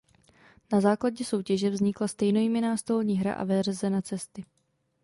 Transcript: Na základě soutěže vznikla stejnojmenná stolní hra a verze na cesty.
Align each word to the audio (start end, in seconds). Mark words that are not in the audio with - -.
Na 0.73 0.81
základě 0.81 1.25
soutěže 1.25 1.69
vznikla 1.69 2.07
stejnojmenná 2.07 2.77
stolní 2.77 3.15
hra 3.17 3.33
a 3.33 3.43
verze 3.43 3.89
na 3.89 4.01
cesty. 4.01 4.45